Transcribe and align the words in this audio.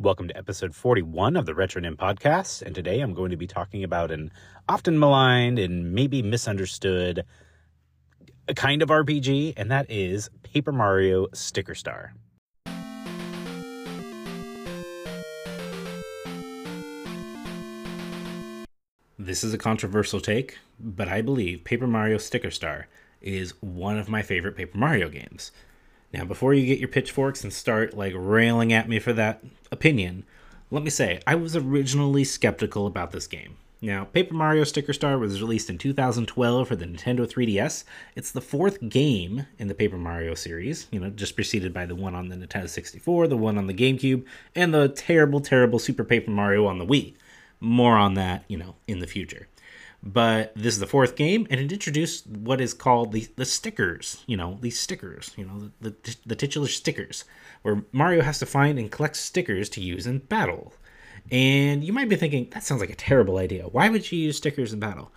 Welcome 0.00 0.28
to 0.28 0.36
episode 0.36 0.76
41 0.76 1.34
of 1.34 1.44
the 1.44 1.54
Retronym 1.54 1.96
podcast. 1.96 2.62
And 2.62 2.72
today 2.72 3.00
I'm 3.00 3.14
going 3.14 3.32
to 3.32 3.36
be 3.36 3.48
talking 3.48 3.82
about 3.82 4.12
an 4.12 4.30
often 4.68 4.96
maligned 4.96 5.58
and 5.58 5.92
maybe 5.92 6.22
misunderstood 6.22 7.24
kind 8.54 8.80
of 8.80 8.90
RPG, 8.90 9.54
and 9.56 9.72
that 9.72 9.90
is 9.90 10.30
Paper 10.44 10.70
Mario 10.70 11.26
Sticker 11.34 11.74
Star. 11.74 12.14
This 19.18 19.42
is 19.42 19.52
a 19.52 19.58
controversial 19.58 20.20
take, 20.20 20.58
but 20.78 21.08
I 21.08 21.22
believe 21.22 21.64
Paper 21.64 21.88
Mario 21.88 22.18
Sticker 22.18 22.52
Star 22.52 22.86
is 23.20 23.52
one 23.60 23.98
of 23.98 24.08
my 24.08 24.22
favorite 24.22 24.56
Paper 24.56 24.78
Mario 24.78 25.08
games. 25.08 25.50
Now, 26.12 26.24
before 26.24 26.54
you 26.54 26.66
get 26.66 26.78
your 26.78 26.88
pitchforks 26.88 27.44
and 27.44 27.52
start 27.52 27.94
like 27.94 28.14
railing 28.16 28.72
at 28.72 28.88
me 28.88 28.98
for 28.98 29.12
that 29.12 29.42
opinion, 29.70 30.24
let 30.70 30.82
me 30.82 30.90
say 30.90 31.20
I 31.26 31.34
was 31.34 31.54
originally 31.54 32.24
skeptical 32.24 32.86
about 32.86 33.12
this 33.12 33.26
game. 33.26 33.56
Now, 33.80 34.04
Paper 34.04 34.34
Mario 34.34 34.64
Sticker 34.64 34.92
Star 34.92 35.18
was 35.18 35.40
released 35.40 35.70
in 35.70 35.78
2012 35.78 36.66
for 36.66 36.74
the 36.74 36.84
Nintendo 36.84 37.20
3DS. 37.20 37.84
It's 38.16 38.32
the 38.32 38.40
fourth 38.40 38.88
game 38.88 39.46
in 39.56 39.68
the 39.68 39.74
Paper 39.74 39.96
Mario 39.96 40.34
series, 40.34 40.88
you 40.90 40.98
know, 40.98 41.10
just 41.10 41.36
preceded 41.36 41.72
by 41.72 41.86
the 41.86 41.94
one 41.94 42.16
on 42.16 42.28
the 42.28 42.34
Nintendo 42.34 42.68
64, 42.68 43.28
the 43.28 43.36
one 43.36 43.56
on 43.56 43.68
the 43.68 43.74
GameCube, 43.74 44.24
and 44.56 44.74
the 44.74 44.88
terrible, 44.88 45.40
terrible 45.40 45.78
Super 45.78 46.02
Paper 46.02 46.32
Mario 46.32 46.66
on 46.66 46.78
the 46.78 46.86
Wii. 46.86 47.14
More 47.60 47.96
on 47.96 48.14
that, 48.14 48.42
you 48.48 48.56
know, 48.56 48.74
in 48.88 48.98
the 48.98 49.06
future. 49.06 49.46
But 50.02 50.52
this 50.54 50.74
is 50.74 50.80
the 50.80 50.86
fourth 50.86 51.16
game, 51.16 51.46
and 51.50 51.60
it 51.60 51.72
introduced 51.72 52.26
what 52.28 52.60
is 52.60 52.72
called 52.72 53.12
the, 53.12 53.26
the 53.34 53.44
stickers, 53.44 54.22
you 54.26 54.36
know, 54.36 54.56
these 54.60 54.78
stickers, 54.78 55.32
you 55.36 55.44
know, 55.44 55.70
the, 55.80 55.90
the, 55.90 56.16
the 56.24 56.36
titular 56.36 56.68
stickers, 56.68 57.24
where 57.62 57.82
Mario 57.90 58.22
has 58.22 58.38
to 58.38 58.46
find 58.46 58.78
and 58.78 58.92
collect 58.92 59.16
stickers 59.16 59.68
to 59.70 59.80
use 59.80 60.06
in 60.06 60.18
battle. 60.18 60.72
And 61.32 61.82
you 61.82 61.92
might 61.92 62.08
be 62.08 62.16
thinking, 62.16 62.48
that 62.52 62.62
sounds 62.62 62.80
like 62.80 62.90
a 62.90 62.96
terrible 62.96 63.38
idea. 63.38 63.64
Why 63.64 63.88
would 63.88 64.10
you 64.10 64.18
use 64.18 64.36
stickers 64.36 64.72
in 64.72 64.78
battle? 64.78 65.10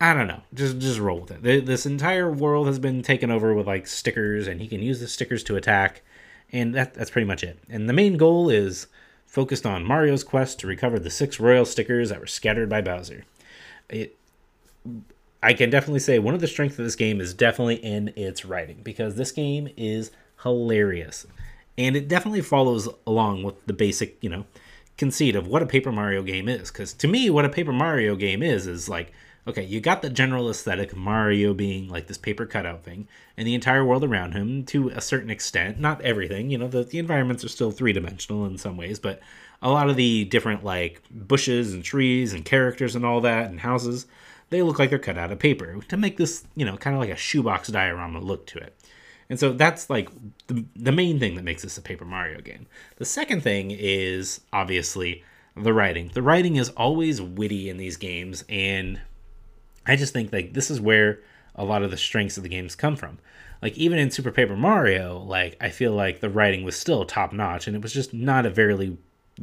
I 0.00 0.14
don't 0.14 0.26
know. 0.26 0.42
Just 0.52 0.78
just 0.78 0.98
roll 0.98 1.20
with 1.20 1.30
it. 1.30 1.66
This 1.66 1.86
entire 1.86 2.30
world 2.30 2.66
has 2.66 2.78
been 2.78 3.02
taken 3.02 3.30
over 3.30 3.54
with 3.54 3.66
like 3.66 3.86
stickers, 3.86 4.48
and 4.48 4.60
he 4.60 4.68
can 4.68 4.82
use 4.82 5.00
the 5.00 5.08
stickers 5.08 5.44
to 5.44 5.56
attack, 5.56 6.02
and 6.50 6.74
that 6.74 6.94
that's 6.94 7.10
pretty 7.10 7.26
much 7.26 7.44
it. 7.44 7.58
And 7.68 7.88
the 7.88 7.92
main 7.92 8.16
goal 8.16 8.50
is 8.50 8.88
focused 9.26 9.64
on 9.64 9.84
Mario's 9.84 10.24
quest 10.24 10.58
to 10.60 10.66
recover 10.66 10.98
the 10.98 11.10
six 11.10 11.38
royal 11.38 11.64
stickers 11.64 12.08
that 12.08 12.20
were 12.20 12.26
scattered 12.26 12.68
by 12.68 12.80
Bowser. 12.80 13.24
It 13.88 14.16
I 15.44 15.52
can 15.52 15.68
definitely 15.68 16.00
say 16.00 16.18
one 16.18 16.32
of 16.32 16.40
the 16.40 16.46
strengths 16.46 16.78
of 16.78 16.86
this 16.86 16.96
game 16.96 17.20
is 17.20 17.34
definitely 17.34 17.74
in 17.74 18.14
its 18.16 18.46
writing 18.46 18.80
because 18.82 19.16
this 19.16 19.30
game 19.30 19.68
is 19.76 20.10
hilarious. 20.42 21.26
And 21.76 21.94
it 21.96 22.08
definitely 22.08 22.40
follows 22.40 22.88
along 23.06 23.42
with 23.42 23.54
the 23.66 23.74
basic, 23.74 24.16
you 24.22 24.30
know, 24.30 24.46
conceit 24.96 25.36
of 25.36 25.46
what 25.46 25.62
a 25.62 25.66
Paper 25.66 25.92
Mario 25.92 26.22
game 26.22 26.48
is. 26.48 26.70
Because 26.70 26.94
to 26.94 27.06
me, 27.06 27.28
what 27.28 27.44
a 27.44 27.50
Paper 27.50 27.74
Mario 27.74 28.16
game 28.16 28.42
is, 28.42 28.66
is 28.66 28.88
like, 28.88 29.12
okay, 29.46 29.62
you 29.62 29.80
got 29.80 30.02
the 30.02 30.10
general 30.10 30.48
aesthetic 30.48 30.92
of 30.92 30.98
Mario 30.98 31.54
being 31.54 31.88
like 31.88 32.06
this 32.06 32.18
paper 32.18 32.46
cutout 32.46 32.84
thing, 32.84 33.08
and 33.36 33.46
the 33.46 33.54
entire 33.54 33.84
world 33.84 34.04
around 34.04 34.32
him 34.32 34.64
to 34.66 34.88
a 34.90 35.00
certain 35.00 35.30
extent. 35.30 35.78
Not 35.78 36.00
everything, 36.00 36.50
you 36.50 36.58
know, 36.58 36.68
the, 36.68 36.84
the 36.84 36.98
environments 36.98 37.44
are 37.44 37.48
still 37.48 37.70
three 37.70 37.92
dimensional 37.92 38.46
in 38.46 38.58
some 38.58 38.76
ways, 38.76 38.98
but 38.98 39.20
a 39.62 39.70
lot 39.70 39.88
of 39.88 39.96
the 39.96 40.24
different 40.26 40.64
like 40.64 41.02
bushes 41.10 41.72
and 41.72 41.84
trees 41.84 42.32
and 42.32 42.44
characters 42.44 42.94
and 42.94 43.04
all 43.04 43.20
that 43.22 43.50
and 43.50 43.60
houses, 43.60 44.06
they 44.50 44.62
look 44.62 44.78
like 44.78 44.90
they're 44.90 44.98
cut 44.98 45.18
out 45.18 45.32
of 45.32 45.38
paper 45.38 45.80
to 45.88 45.96
make 45.96 46.16
this, 46.16 46.44
you 46.54 46.64
know, 46.64 46.76
kind 46.76 46.94
of 46.94 47.00
like 47.00 47.10
a 47.10 47.16
shoebox 47.16 47.68
diorama 47.68 48.20
look 48.20 48.46
to 48.46 48.58
it. 48.58 48.76
And 49.30 49.40
so 49.40 49.52
that's 49.52 49.88
like 49.88 50.10
the, 50.48 50.64
the 50.76 50.92
main 50.92 51.18
thing 51.18 51.34
that 51.34 51.44
makes 51.44 51.62
this 51.62 51.78
a 51.78 51.82
Paper 51.82 52.04
Mario 52.04 52.40
game. 52.40 52.66
The 52.96 53.06
second 53.06 53.42
thing 53.42 53.70
is 53.70 54.42
obviously 54.52 55.24
the 55.56 55.72
writing. 55.72 56.10
The 56.12 56.22
writing 56.22 56.56
is 56.56 56.68
always 56.70 57.22
witty 57.22 57.70
in 57.70 57.76
these 57.76 57.96
games, 57.96 58.44
and 58.48 59.00
I 59.86 59.96
just 59.96 60.12
think 60.12 60.32
like 60.32 60.52
this 60.54 60.70
is 60.70 60.80
where 60.80 61.20
a 61.54 61.64
lot 61.64 61.82
of 61.82 61.90
the 61.90 61.96
strengths 61.96 62.36
of 62.36 62.42
the 62.42 62.48
games 62.48 62.74
come 62.74 62.96
from. 62.96 63.18
Like 63.62 63.76
even 63.78 63.98
in 63.98 64.10
Super 64.10 64.30
Paper 64.30 64.56
Mario, 64.56 65.18
like 65.18 65.56
I 65.60 65.70
feel 65.70 65.92
like 65.92 66.20
the 66.20 66.28
writing 66.28 66.64
was 66.64 66.76
still 66.76 67.04
top 67.04 67.32
notch, 67.32 67.66
and 67.66 67.76
it 67.76 67.82
was 67.82 67.92
just 67.92 68.12
not 68.12 68.46
a 68.46 68.50
very 68.50 68.98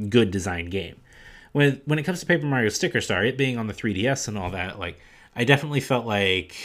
good 0.10 0.32
designed 0.32 0.72
game. 0.72 0.98
When 1.54 1.82
when 1.86 2.00
it 2.00 2.04
comes 2.04 2.20
to 2.20 2.26
Paper 2.26 2.46
Mario 2.46 2.70
Sticker 2.70 3.02
Star, 3.02 3.26
it 3.26 3.38
being 3.38 3.58
on 3.58 3.68
the 3.68 3.74
3DS 3.74 4.28
and 4.28 4.38
all 4.38 4.52
that, 4.52 4.80
like 4.80 5.00
I 5.36 5.44
definitely 5.44 5.80
felt 5.80 6.06
like 6.06 6.56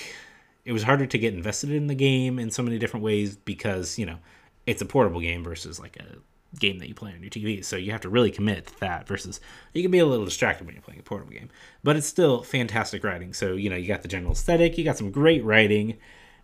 it 0.64 0.72
was 0.72 0.82
harder 0.82 1.06
to 1.06 1.18
get 1.18 1.32
invested 1.32 1.70
in 1.70 1.86
the 1.86 1.94
game 1.94 2.38
in 2.38 2.50
so 2.50 2.62
many 2.62 2.78
different 2.78 3.04
ways 3.04 3.36
because 3.36 3.98
you 3.98 4.06
know 4.06 4.18
it's 4.66 4.82
a 4.82 4.86
portable 4.86 5.20
game 5.20 5.44
versus 5.44 5.78
like 5.80 5.96
a 5.96 6.18
game 6.58 6.78
that 6.78 6.88
you 6.88 6.94
play 6.94 7.12
on 7.12 7.20
your 7.20 7.30
TV. 7.30 7.64
So 7.64 7.76
you 7.76 7.92
have 7.92 8.00
to 8.02 8.08
really 8.08 8.30
commit 8.30 8.66
to 8.66 8.80
that 8.80 9.06
versus 9.06 9.40
you 9.74 9.82
can 9.82 9.90
be 9.90 9.98
a 9.98 10.06
little 10.06 10.24
distracted 10.24 10.66
when 10.66 10.74
you're 10.74 10.82
playing 10.82 11.00
a 11.00 11.02
portable 11.02 11.32
game. 11.32 11.50
But 11.82 11.96
it's 11.96 12.06
still 12.06 12.42
fantastic 12.42 13.04
writing. 13.04 13.34
So, 13.34 13.54
you 13.54 13.70
know, 13.70 13.76
you 13.76 13.88
got 13.88 14.02
the 14.02 14.08
general 14.08 14.32
aesthetic, 14.32 14.78
you 14.78 14.84
got 14.84 14.98
some 14.98 15.10
great 15.10 15.44
writing, 15.44 15.98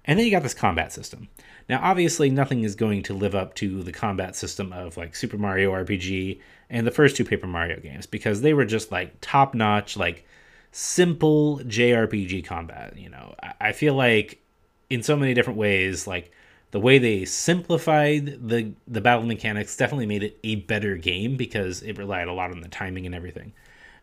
and 0.04 0.18
then 0.18 0.26
you 0.26 0.32
got 0.32 0.42
this 0.42 0.54
combat 0.54 0.92
system. 0.92 1.28
Now, 1.68 1.80
obviously, 1.82 2.28
nothing 2.28 2.64
is 2.64 2.74
going 2.74 3.04
to 3.04 3.14
live 3.14 3.34
up 3.34 3.54
to 3.56 3.82
the 3.82 3.92
combat 3.92 4.34
system 4.34 4.72
of 4.72 4.96
like 4.96 5.14
Super 5.14 5.38
Mario 5.38 5.72
RPG 5.72 6.40
and 6.68 6.86
the 6.86 6.90
first 6.90 7.16
two 7.16 7.24
Paper 7.24 7.46
Mario 7.46 7.78
games 7.80 8.06
because 8.06 8.40
they 8.40 8.52
were 8.52 8.64
just 8.64 8.90
like 8.90 9.14
top 9.20 9.54
notch, 9.54 9.96
like 9.96 10.26
simple 10.72 11.60
JRPG 11.60 12.44
combat. 12.44 12.96
You 12.96 13.10
know, 13.10 13.34
I 13.60 13.72
feel 13.72 13.94
like 13.94 14.42
in 14.90 15.02
so 15.02 15.16
many 15.16 15.34
different 15.34 15.58
ways, 15.58 16.06
like 16.06 16.32
the 16.72 16.80
way 16.80 16.98
they 16.98 17.24
simplified 17.24 18.48
the 18.48 18.72
the 18.88 19.00
battle 19.00 19.24
mechanics 19.24 19.76
definitely 19.76 20.06
made 20.06 20.22
it 20.22 20.38
a 20.42 20.56
better 20.56 20.96
game 20.96 21.36
because 21.36 21.82
it 21.82 21.98
relied 21.98 22.28
a 22.28 22.32
lot 22.32 22.50
on 22.50 22.60
the 22.60 22.68
timing 22.68 23.06
and 23.06 23.14
everything. 23.14 23.52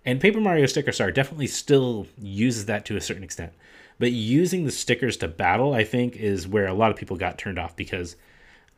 And 0.06 0.22
Paper 0.22 0.40
Mario 0.40 0.66
Sticker 0.66 0.92
Star 0.92 1.12
definitely 1.12 1.48
still 1.48 2.08
uses 2.18 2.66
that 2.68 2.86
to 2.86 2.96
a 2.96 3.02
certain 3.02 3.24
extent. 3.24 3.54
But 4.00 4.14
using 4.14 4.64
the 4.64 4.72
stickers 4.72 5.18
to 5.18 5.28
battle, 5.28 5.74
I 5.74 5.84
think, 5.84 6.16
is 6.16 6.48
where 6.48 6.68
a 6.68 6.74
lot 6.74 6.90
of 6.90 6.96
people 6.96 7.18
got 7.18 7.38
turned 7.38 7.60
off 7.60 7.76
because 7.76 8.16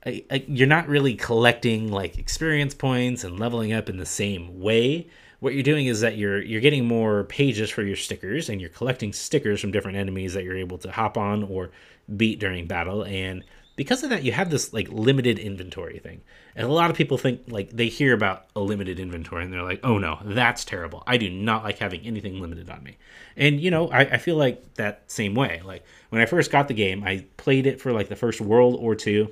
I, 0.03 0.23
I, 0.31 0.43
you're 0.47 0.67
not 0.67 0.87
really 0.87 1.13
collecting 1.13 1.91
like 1.91 2.17
experience 2.17 2.73
points 2.73 3.23
and 3.23 3.39
leveling 3.39 3.71
up 3.71 3.87
in 3.87 3.97
the 3.97 4.05
same 4.05 4.59
way 4.59 5.07
what 5.41 5.55
you're 5.55 5.63
doing 5.63 5.87
is 5.87 6.01
that 6.01 6.17
you're 6.17 6.41
you're 6.41 6.61
getting 6.61 6.85
more 6.85 7.25
pages 7.25 7.69
for 7.69 7.81
your 7.81 7.95
stickers 7.95 8.47
and 8.47 8.61
you're 8.61 8.69
collecting 8.69 9.11
stickers 9.11 9.59
from 9.59 9.71
different 9.71 9.97
enemies 9.97 10.35
that 10.35 10.43
you're 10.43 10.55
able 10.55 10.77
to 10.77 10.91
hop 10.91 11.17
on 11.17 11.43
or 11.43 11.71
beat 12.15 12.39
during 12.39 12.67
battle 12.67 13.03
and 13.03 13.43
because 13.81 14.03
of 14.03 14.11
that 14.11 14.21
you 14.23 14.31
have 14.31 14.51
this 14.51 14.73
like 14.73 14.87
limited 14.91 15.39
inventory 15.39 15.97
thing. 15.97 16.21
And 16.55 16.67
a 16.67 16.71
lot 16.71 16.91
of 16.91 16.95
people 16.95 17.17
think 17.17 17.41
like 17.47 17.71
they 17.71 17.87
hear 17.87 18.13
about 18.13 18.45
a 18.55 18.59
limited 18.59 18.99
inventory 18.99 19.43
and 19.43 19.51
they're 19.51 19.63
like 19.63 19.79
oh 19.83 19.97
no 19.97 20.19
that's 20.23 20.63
terrible. 20.63 21.01
I 21.07 21.17
do 21.17 21.29
not 21.31 21.63
like 21.63 21.79
having 21.79 22.01
anything 22.01 22.39
limited 22.39 22.69
on 22.69 22.83
me. 22.83 22.97
And 23.35 23.59
you 23.59 23.71
know 23.71 23.89
I, 23.89 24.01
I 24.01 24.17
feel 24.17 24.35
like 24.35 24.75
that 24.75 25.03
same 25.07 25.33
way. 25.33 25.61
Like 25.65 25.83
when 26.09 26.21
i 26.21 26.25
first 26.25 26.51
got 26.51 26.67
the 26.67 26.73
game 26.73 27.03
i 27.03 27.25
played 27.37 27.65
it 27.65 27.81
for 27.81 27.91
like 27.91 28.09
the 28.09 28.15
first 28.15 28.39
world 28.41 28.75
or 28.79 28.93
two 28.95 29.31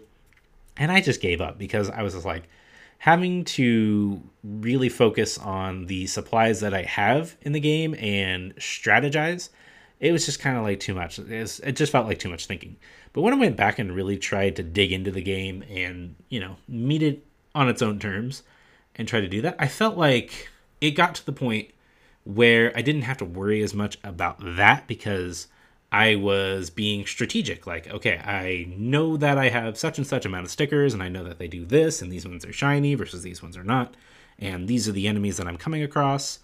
and 0.77 0.91
i 0.91 1.01
just 1.01 1.21
gave 1.21 1.41
up 1.41 1.57
because 1.59 1.89
i 1.89 2.01
was 2.01 2.13
just 2.13 2.25
like 2.25 2.43
having 2.99 3.45
to 3.45 4.21
really 4.43 4.89
focus 4.89 5.37
on 5.37 5.85
the 5.85 6.05
supplies 6.07 6.59
that 6.59 6.73
I 6.73 6.83
have 6.83 7.35
in 7.41 7.53
the 7.53 7.59
game 7.59 7.95
and 7.95 8.53
strategize, 8.57 9.49
it 9.99 10.11
was 10.11 10.25
just 10.25 10.39
kind 10.39 10.57
of 10.57 10.63
like 10.63 10.79
too 10.79 10.93
much. 10.93 11.19
It, 11.19 11.29
was, 11.29 11.59
it, 11.59 11.73
just 11.73 11.91
felt 11.91 12.07
like 12.07 12.19
too 12.19 12.29
much 12.29 12.45
thinking. 12.45 12.77
But 13.13 13.21
when 13.21 13.33
I 13.33 13.37
went 13.37 13.57
back 13.57 13.79
and 13.79 13.91
really 13.91 14.17
tried 14.17 14.55
to 14.55 14.63
dig 14.63 14.91
into 14.91 15.11
the 15.11 15.21
game 15.21 15.63
and, 15.69 16.15
you 16.29 16.39
know, 16.39 16.55
meet 16.67 17.03
it 17.03 17.25
on 17.53 17.67
its 17.67 17.81
own 17.81 17.99
terms 17.99 18.43
and 18.95 19.07
try 19.07 19.19
to 19.19 19.27
do 19.27 19.41
that, 19.41 19.55
I 19.59 19.67
felt 19.67 19.97
like 19.97 20.49
it 20.79 20.91
got 20.91 21.15
to 21.15 21.25
the 21.25 21.33
point 21.33 21.71
where 22.23 22.71
I 22.77 22.81
didn't 22.81 23.01
have 23.03 23.17
to 23.17 23.25
worry 23.25 23.61
as 23.61 23.73
much 23.73 23.97
about 24.03 24.37
that 24.39 24.87
because 24.87 25.47
I 25.91 26.16
was 26.16 26.69
being 26.69 27.05
strategic. 27.05 27.66
Like, 27.66 27.87
okay, 27.89 28.19
I 28.19 28.71
know 28.77 29.17
that 29.17 29.37
I 29.37 29.49
have 29.49 29.77
such 29.77 29.97
and 29.97 30.05
such 30.05 30.25
amount 30.25 30.45
of 30.45 30.51
stickers, 30.51 30.93
and 30.93 31.01
I 31.01 31.09
know 31.09 31.23
that 31.23 31.39
they 31.39 31.47
do 31.47 31.66
this, 31.66 32.01
and 32.01 32.11
these 32.11 32.27
ones 32.27 32.45
are 32.45 32.53
shiny 32.53 32.93
versus 32.95 33.23
these 33.23 33.41
ones 33.41 33.57
are 33.57 33.63
not, 33.63 33.95
and 34.37 34.67
these 34.67 34.87
are 34.87 34.91
the 34.91 35.07
enemies 35.07 35.37
that 35.37 35.47
I'm 35.47 35.57
coming 35.57 35.81
across. 35.81 36.40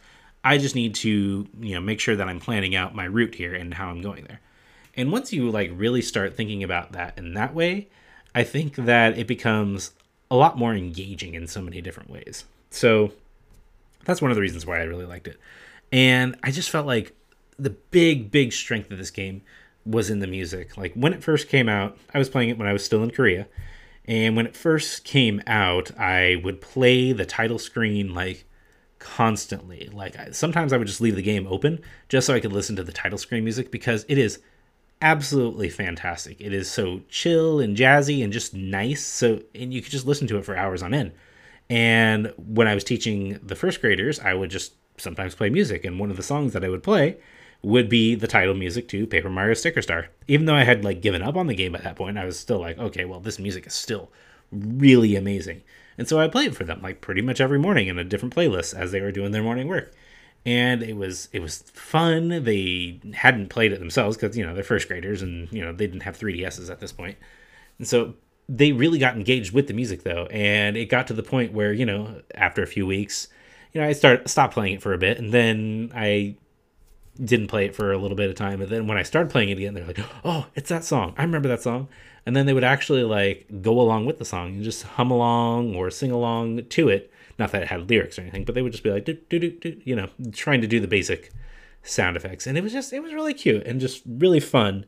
I 0.45 0.59
just 0.59 0.75
need 0.75 0.93
to, 0.95 1.47
you 1.59 1.73
know, 1.73 1.81
make 1.81 1.99
sure 1.99 2.15
that 2.15 2.29
I'm 2.29 2.39
planning 2.39 2.75
out 2.75 2.93
my 2.93 3.05
route 3.05 3.33
here 3.33 3.55
and 3.55 3.73
how 3.73 3.89
I'm 3.89 4.01
going 4.01 4.25
there. 4.25 4.39
And 4.95 5.11
once 5.11 5.33
you 5.33 5.49
like 5.49 5.71
really 5.73 6.03
start 6.03 6.37
thinking 6.37 6.63
about 6.63 6.91
that 6.91 7.17
in 7.17 7.33
that 7.33 7.55
way, 7.55 7.89
I 8.35 8.43
think 8.43 8.75
that 8.75 9.17
it 9.17 9.25
becomes 9.25 9.91
a 10.29 10.35
lot 10.35 10.55
more 10.55 10.75
engaging 10.75 11.33
in 11.33 11.47
so 11.47 11.63
many 11.63 11.81
different 11.81 12.11
ways. 12.11 12.45
So 12.69 13.11
that's 14.03 14.21
one 14.21 14.29
of 14.29 14.35
the 14.35 14.41
reasons 14.41 14.67
why 14.67 14.79
I 14.79 14.83
really 14.83 15.05
liked 15.05 15.27
it. 15.27 15.39
And 15.91 16.37
I 16.43 16.51
just 16.51 16.69
felt 16.69 16.85
like 16.85 17.13
the 17.57 17.71
big 17.71 18.29
big 18.29 18.53
strength 18.53 18.91
of 18.91 18.99
this 18.99 19.11
game 19.11 19.41
was 19.83 20.11
in 20.11 20.19
the 20.19 20.27
music. 20.27 20.77
Like 20.77 20.93
when 20.93 21.13
it 21.13 21.23
first 21.23 21.49
came 21.49 21.67
out, 21.67 21.97
I 22.13 22.19
was 22.19 22.29
playing 22.29 22.49
it 22.49 22.57
when 22.59 22.67
I 22.67 22.73
was 22.73 22.85
still 22.85 23.01
in 23.01 23.09
Korea. 23.09 23.47
And 24.07 24.35
when 24.35 24.45
it 24.45 24.55
first 24.55 25.03
came 25.05 25.41
out, 25.47 25.89
I 25.97 26.39
would 26.43 26.61
play 26.61 27.13
the 27.13 27.25
title 27.25 27.57
screen 27.57 28.13
like 28.13 28.45
constantly. 29.05 29.87
Like 29.93 30.15
sometimes 30.33 30.73
I 30.73 30.77
would 30.77 30.87
just 30.87 30.99
leave 30.99 31.15
the 31.15 31.21
game 31.21 31.45
open 31.47 31.79
just 32.09 32.25
so 32.25 32.33
I 32.33 32.39
could 32.39 32.51
listen 32.51 32.75
to 32.77 32.83
the 32.83 32.91
title 32.91 33.19
screen 33.19 33.43
music 33.43 33.69
because 33.69 34.03
it 34.09 34.17
is 34.17 34.39
absolutely 34.99 35.69
fantastic. 35.69 36.41
It 36.41 36.51
is 36.51 36.69
so 36.69 37.01
chill 37.07 37.59
and 37.59 37.77
jazzy 37.77 38.23
and 38.23 38.33
just 38.33 38.55
nice. 38.55 39.05
So 39.05 39.41
and 39.53 39.71
you 39.71 39.83
could 39.83 39.91
just 39.91 40.07
listen 40.07 40.25
to 40.27 40.37
it 40.37 40.45
for 40.45 40.57
hours 40.57 40.81
on 40.81 40.95
end. 40.95 41.11
And 41.69 42.33
when 42.37 42.67
I 42.67 42.73
was 42.73 42.83
teaching 42.83 43.39
the 43.43 43.55
first 43.55 43.79
graders, 43.79 44.19
I 44.19 44.33
would 44.33 44.49
just 44.49 44.73
sometimes 44.97 45.35
play 45.35 45.51
music. 45.51 45.85
And 45.85 45.99
one 45.99 46.09
of 46.09 46.17
the 46.17 46.23
songs 46.23 46.53
that 46.53 46.65
I 46.65 46.69
would 46.69 46.83
play 46.83 47.17
would 47.61 47.89
be 47.89 48.15
the 48.15 48.27
title 48.27 48.55
music 48.55 48.87
to 48.89 49.05
Paper 49.05 49.29
Mario 49.29 49.53
Sticker 49.53 49.83
Star. 49.83 50.07
Even 50.27 50.47
though 50.47 50.55
I 50.55 50.63
had 50.63 50.83
like 50.83 51.01
given 51.01 51.21
up 51.21 51.35
on 51.35 51.45
the 51.45 51.55
game 51.55 51.75
at 51.75 51.83
that 51.83 51.95
point, 51.95 52.17
I 52.17 52.25
was 52.25 52.39
still 52.39 52.59
like, 52.59 52.79
okay, 52.79 53.05
well, 53.05 53.19
this 53.19 53.37
music 53.37 53.67
is 53.67 53.75
still 53.75 54.11
really 54.51 55.15
amazing. 55.15 55.61
And 55.97 56.07
so 56.07 56.19
I 56.19 56.27
played 56.27 56.55
for 56.55 56.63
them 56.63 56.81
like 56.81 57.01
pretty 57.01 57.21
much 57.21 57.39
every 57.39 57.59
morning 57.59 57.87
in 57.87 57.97
a 57.97 58.03
different 58.03 58.35
playlist 58.35 58.73
as 58.73 58.91
they 58.91 59.01
were 59.01 59.11
doing 59.11 59.31
their 59.31 59.43
morning 59.43 59.67
work. 59.67 59.93
And 60.45 60.83
it 60.83 60.95
was 60.95 61.29
it 61.31 61.41
was 61.41 61.63
fun. 61.73 62.43
They 62.43 62.99
hadn't 63.13 63.49
played 63.49 63.71
it 63.71 63.79
themselves 63.79 64.15
because 64.15 64.37
you 64.37 64.45
know 64.45 64.53
they're 64.53 64.63
first 64.63 64.87
graders 64.87 65.21
and 65.21 65.51
you 65.51 65.63
know 65.63 65.71
they 65.71 65.87
didn't 65.87 66.03
have 66.03 66.17
3DSs 66.17 66.69
at 66.69 66.79
this 66.79 66.91
point. 66.91 67.17
And 67.79 67.87
so 67.87 68.15
they 68.47 68.71
really 68.71 68.99
got 68.99 69.15
engaged 69.15 69.53
with 69.53 69.67
the 69.67 69.73
music 69.73 70.03
though, 70.03 70.27
and 70.27 70.77
it 70.77 70.85
got 70.85 71.07
to 71.07 71.13
the 71.13 71.23
point 71.23 71.53
where 71.53 71.73
you 71.73 71.85
know 71.85 72.21
after 72.35 72.61
a 72.61 72.67
few 72.67 72.85
weeks, 72.85 73.27
you 73.73 73.81
know 73.81 73.87
I 73.87 73.93
start 73.93 74.29
stopped 74.29 74.53
playing 74.53 74.75
it 74.75 74.81
for 74.81 74.93
a 74.93 74.97
bit, 74.97 75.17
and 75.17 75.31
then 75.31 75.91
I 75.95 76.35
didn't 77.23 77.47
play 77.47 77.65
it 77.65 77.75
for 77.75 77.91
a 77.91 77.97
little 77.97 78.17
bit 78.17 78.29
of 78.29 78.35
time, 78.35 78.61
and 78.61 78.69
then 78.69 78.87
when 78.87 78.97
I 78.97 79.03
started 79.03 79.31
playing 79.31 79.49
it 79.49 79.57
again, 79.57 79.73
they're 79.73 79.85
like, 79.85 79.99
"Oh, 80.23 80.47
it's 80.53 80.69
that 80.69 80.83
song! 80.83 81.15
I 81.17 81.23
remember 81.23 81.47
that 81.49 81.63
song." 81.63 81.87
And 82.25 82.35
then 82.35 82.45
they 82.45 82.53
would 82.53 82.63
actually 82.63 83.03
like 83.03 83.47
go 83.61 83.79
along 83.79 84.05
with 84.05 84.17
the 84.17 84.25
song 84.25 84.55
and 84.55 84.63
just 84.63 84.83
hum 84.83 85.11
along 85.11 85.75
or 85.75 85.91
sing 85.91 86.11
along 86.11 86.65
to 86.65 86.89
it. 86.89 87.11
Not 87.37 87.51
that 87.51 87.63
it 87.63 87.67
had 87.67 87.89
lyrics 87.89 88.17
or 88.17 88.21
anything, 88.21 88.45
but 88.45 88.55
they 88.55 88.61
would 88.61 88.71
just 88.71 88.83
be 88.83 88.91
like, 88.91 89.05
do, 89.05 89.13
do, 89.29 89.39
do, 89.39 89.51
do, 89.51 89.81
you 89.83 89.95
know, 89.95 90.09
trying 90.31 90.61
to 90.61 90.67
do 90.67 90.79
the 90.79 90.87
basic 90.87 91.31
sound 91.83 92.15
effects. 92.15 92.47
And 92.47 92.57
it 92.57 92.63
was 92.63 92.73
just, 92.73 92.93
it 92.93 93.03
was 93.03 93.13
really 93.13 93.33
cute 93.33 93.65
and 93.67 93.79
just 93.79 94.01
really 94.07 94.39
fun 94.39 94.85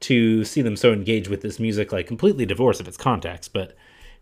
to 0.00 0.44
see 0.44 0.62
them 0.62 0.74
so 0.74 0.92
engaged 0.92 1.28
with 1.28 1.42
this 1.42 1.60
music, 1.60 1.92
like 1.92 2.06
completely 2.06 2.46
divorced 2.46 2.80
of 2.80 2.88
its 2.88 2.96
context, 2.96 3.52
but 3.52 3.76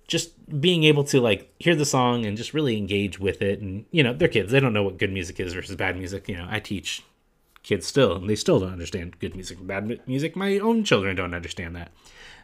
just 0.06 0.60
being 0.60 0.84
able 0.84 1.04
to 1.04 1.20
like 1.20 1.54
hear 1.58 1.76
the 1.76 1.84
song 1.84 2.26
and 2.26 2.36
just 2.36 2.52
really 2.52 2.76
engage 2.76 3.18
with 3.18 3.40
it. 3.40 3.60
And, 3.60 3.86
you 3.90 4.02
know, 4.02 4.12
they're 4.12 4.28
kids. 4.28 4.50
They 4.50 4.60
don't 4.60 4.74
know 4.74 4.82
what 4.82 4.98
good 4.98 5.12
music 5.12 5.40
is 5.40 5.54
versus 5.54 5.76
bad 5.76 5.96
music. 5.96 6.28
You 6.28 6.36
know, 6.36 6.48
I 6.50 6.58
teach 6.58 7.02
kids 7.62 7.86
still, 7.86 8.16
and 8.16 8.28
they 8.28 8.36
still 8.36 8.58
don't 8.58 8.72
understand 8.72 9.18
good 9.20 9.34
music 9.34 9.58
and 9.58 9.68
bad 9.68 10.00
music. 10.06 10.34
My 10.34 10.58
own 10.58 10.82
children 10.82 11.14
don't 11.14 11.34
understand 11.34 11.76
that. 11.76 11.92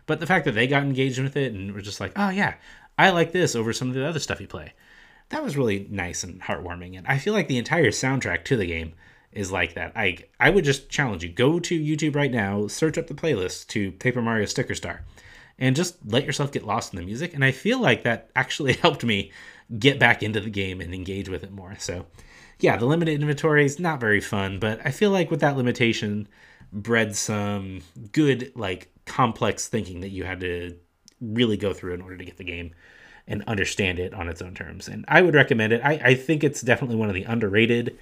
But 0.07 0.21
the 0.21 0.27
fact 0.27 0.45
that 0.45 0.53
they 0.53 0.67
got 0.67 0.83
engaged 0.83 1.19
with 1.19 1.37
it 1.37 1.53
and 1.53 1.73
were 1.73 1.81
just 1.81 2.01
like, 2.01 2.13
oh, 2.17 2.31
yeah, 2.31 2.55
I 2.99 3.11
like 3.11 3.33
this 3.33 3.55
over 3.55 3.73
some 3.73 3.89
of 3.89 3.95
the 3.95 4.07
other 4.07 4.21
stuff 4.21 4.41
you 4.41 4.47
play. 4.47 4.73
That 5.31 5.43
was 5.43 5.57
really 5.57 5.87
nice 5.91 6.23
and 6.23 6.41
heartwarming. 6.41 6.97
And 6.97 7.07
I 7.07 7.19
feel 7.19 7.35
like 7.35 7.49
the 7.49 7.59
entire 7.59 7.91
soundtrack 7.91 8.45
to 8.45 8.57
the 8.57 8.67
game 8.67 8.95
is 9.33 9.53
like 9.53 9.75
that. 9.75 9.93
I 9.95 10.19
I 10.41 10.51
would 10.51 10.65
just 10.65 10.89
challenge 10.89 11.23
you 11.23 11.29
go 11.29 11.61
to 11.61 11.81
YouTube 11.81 12.17
right 12.17 12.31
now, 12.31 12.67
search 12.69 12.97
up 12.97 13.07
the 13.07 13.15
playlist 13.15 13.67
to 13.69 13.93
Paper 13.93 14.23
Mario 14.23 14.47
Sticker 14.47 14.75
Star, 14.75 15.05
and 15.59 15.77
just 15.77 15.97
let 16.07 16.25
yourself 16.25 16.53
get 16.53 16.65
lost 16.65 16.93
in 16.93 16.99
the 16.99 17.05
music. 17.05 17.35
And 17.35 17.45
I 17.45 17.51
feel 17.51 17.81
like 17.81 18.05
that 18.05 18.31
actually 18.37 18.75
helped 18.75 19.05
me 19.05 19.31
get 19.79 19.99
back 19.99 20.23
into 20.23 20.41
the 20.41 20.51
game 20.51 20.81
and 20.81 20.95
engage 20.95 21.29
with 21.29 21.45
it 21.45 21.53
more. 21.53 21.75
So, 21.79 22.07
yeah, 22.61 22.77
the 22.77 22.87
limited 22.87 23.21
inventory 23.21 23.65
is 23.65 23.79
not 23.79 24.01
very 24.01 24.21
fun, 24.21 24.59
but 24.59 24.81
I 24.85 24.91
feel 24.91 25.11
like 25.11 25.31
with 25.31 25.41
that 25.41 25.57
limitation, 25.57 26.29
bred 26.73 27.17
some 27.17 27.81
good 28.13 28.53
like 28.55 28.91
complex 29.07 29.69
thinking 29.69 30.01
that 30.01 30.11
you 30.11 30.25
had 30.25 30.41
to 30.41 30.77
really 31.21 31.57
go 31.57 31.73
through 31.73 31.95
in 31.95 32.03
order 32.03 32.17
to 32.17 32.25
get 32.25 32.37
the 32.37 32.45
game 32.45 32.73
and 33.27 33.43
understand 33.47 33.99
it 33.99 34.15
on 34.15 34.29
its 34.29 34.43
own 34.43 34.55
terms. 34.55 34.89
And 34.89 35.05
I 35.09 35.23
would 35.23 35.35
recommend 35.35 35.73
it. 35.73 35.81
I, 35.83 35.93
I 36.05 36.15
think 36.15 36.45
it's 36.45 36.61
definitely 36.61 36.97
one 36.97 37.09
of 37.09 37.15
the 37.15 37.25
underrated 37.25 37.99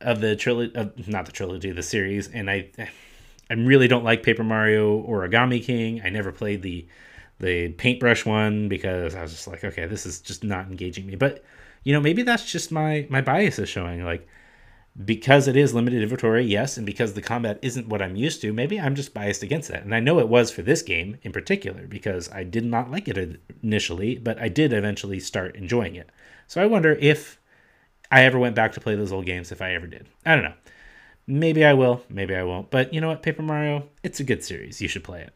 of 0.00 0.20
the 0.20 0.36
trilogy, 0.36 0.72
not 1.06 1.26
the 1.26 1.32
trilogy, 1.32 1.72
the 1.72 1.82
series. 1.82 2.28
And 2.28 2.50
I, 2.50 2.70
I 3.50 3.54
really 3.54 3.88
don't 3.88 4.04
like 4.04 4.22
Paper 4.22 4.44
Mario 4.44 5.02
Origami 5.02 5.62
King. 5.62 6.00
I 6.04 6.10
never 6.10 6.32
played 6.32 6.62
the 6.62 6.86
the 7.40 7.70
paintbrush 7.70 8.26
one 8.26 8.68
because 8.68 9.14
I 9.14 9.22
was 9.22 9.32
just 9.32 9.48
like, 9.48 9.64
okay, 9.64 9.86
this 9.86 10.04
is 10.04 10.20
just 10.20 10.44
not 10.44 10.66
engaging 10.66 11.06
me. 11.06 11.14
But 11.16 11.42
you 11.84 11.94
know, 11.94 12.00
maybe 12.00 12.22
that's 12.22 12.50
just 12.50 12.70
my 12.70 13.06
my 13.10 13.22
bias 13.22 13.58
is 13.58 13.68
showing. 13.68 14.04
Like 14.04 14.28
because 15.04 15.46
it 15.46 15.56
is 15.56 15.72
limited 15.72 16.02
inventory, 16.02 16.44
yes, 16.44 16.76
and 16.76 16.84
because 16.84 17.14
the 17.14 17.22
combat 17.22 17.58
isn't 17.62 17.88
what 17.88 18.02
I'm 18.02 18.16
used 18.16 18.40
to, 18.42 18.52
maybe 18.52 18.80
I'm 18.80 18.94
just 18.94 19.14
biased 19.14 19.42
against 19.42 19.68
that. 19.68 19.84
And 19.84 19.94
I 19.94 20.00
know 20.00 20.18
it 20.18 20.28
was 20.28 20.50
for 20.50 20.62
this 20.62 20.82
game 20.82 21.16
in 21.22 21.32
particular 21.32 21.86
because 21.86 22.30
I 22.30 22.44
did 22.44 22.64
not 22.64 22.90
like 22.90 23.08
it 23.08 23.40
initially, 23.62 24.16
but 24.16 24.38
I 24.40 24.48
did 24.48 24.72
eventually 24.72 25.20
start 25.20 25.56
enjoying 25.56 25.94
it. 25.94 26.10
So 26.46 26.60
I 26.60 26.66
wonder 26.66 26.92
if 26.92 27.40
I 28.10 28.24
ever 28.24 28.38
went 28.38 28.56
back 28.56 28.72
to 28.72 28.80
play 28.80 28.96
those 28.96 29.12
old 29.12 29.26
games 29.26 29.52
if 29.52 29.62
I 29.62 29.74
ever 29.74 29.86
did. 29.86 30.08
I 30.26 30.34
don't 30.34 30.44
know. 30.44 30.54
Maybe 31.26 31.64
I 31.64 31.74
will, 31.74 32.02
maybe 32.08 32.34
I 32.34 32.42
won't. 32.42 32.70
But 32.70 32.92
you 32.92 33.00
know 33.00 33.08
what, 33.08 33.22
Paper 33.22 33.42
Mario, 33.42 33.88
it's 34.02 34.20
a 34.20 34.24
good 34.24 34.42
series. 34.42 34.80
You 34.80 34.88
should 34.88 35.04
play 35.04 35.22
it. 35.22 35.32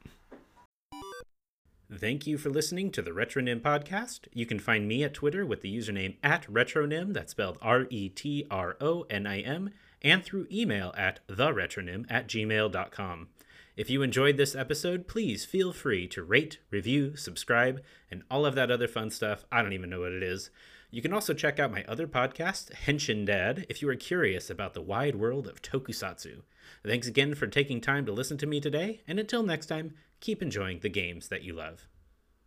Thank 1.96 2.26
you 2.26 2.38
for 2.38 2.50
listening 2.50 2.90
to 2.92 3.02
the 3.02 3.12
Retronym 3.12 3.60
podcast. 3.60 4.22
You 4.32 4.46
can 4.46 4.58
find 4.58 4.88
me 4.88 5.04
at 5.04 5.14
Twitter 5.14 5.46
with 5.46 5.60
the 5.60 5.72
username 5.72 6.16
at 6.24 6.44
Retronym, 6.52 7.12
that's 7.12 7.30
spelled 7.30 7.56
R 7.62 7.86
E 7.88 8.08
T 8.08 8.46
R 8.50 8.76
O 8.80 9.06
N 9.08 9.28
I 9.28 9.40
M, 9.40 9.70
and 10.02 10.24
through 10.24 10.48
email 10.50 10.92
at 10.96 11.20
theretronym 11.28 12.04
at 12.10 12.26
gmail.com. 12.26 13.28
If 13.76 13.90
you 13.90 14.02
enjoyed 14.02 14.36
this 14.36 14.56
episode, 14.56 15.06
please 15.06 15.44
feel 15.44 15.72
free 15.72 16.08
to 16.08 16.24
rate, 16.24 16.58
review, 16.68 17.14
subscribe, 17.14 17.80
and 18.10 18.24
all 18.28 18.44
of 18.44 18.56
that 18.56 18.72
other 18.72 18.88
fun 18.88 19.10
stuff. 19.10 19.44
I 19.52 19.62
don't 19.62 19.72
even 19.72 19.90
know 19.90 20.00
what 20.00 20.12
it 20.12 20.22
is. 20.22 20.50
You 20.94 21.02
can 21.02 21.12
also 21.12 21.34
check 21.34 21.58
out 21.58 21.72
my 21.72 21.84
other 21.88 22.06
podcast, 22.06 22.70
Henshin 22.86 23.26
Dad, 23.26 23.66
if 23.68 23.82
you 23.82 23.88
are 23.88 23.96
curious 23.96 24.48
about 24.48 24.74
the 24.74 24.80
wide 24.80 25.16
world 25.16 25.48
of 25.48 25.60
tokusatsu. 25.60 26.42
Thanks 26.86 27.08
again 27.08 27.34
for 27.34 27.48
taking 27.48 27.80
time 27.80 28.06
to 28.06 28.12
listen 28.12 28.38
to 28.38 28.46
me 28.46 28.60
today, 28.60 29.00
and 29.08 29.18
until 29.18 29.42
next 29.42 29.66
time, 29.66 29.94
keep 30.20 30.40
enjoying 30.40 30.78
the 30.78 30.88
games 30.88 31.30
that 31.30 31.42
you 31.42 31.52
love. 31.52 31.88